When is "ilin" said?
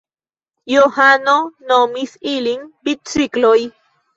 2.35-2.67